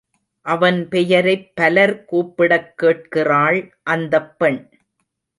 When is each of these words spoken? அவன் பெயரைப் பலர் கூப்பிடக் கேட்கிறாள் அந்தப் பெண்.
அவன் 0.45 0.87
பெயரைப் 0.89 1.51
பலர் 1.55 2.05
கூப்பிடக் 2.05 2.77
கேட்கிறாள் 2.77 3.59
அந்தப் 3.83 4.39
பெண். 4.39 4.59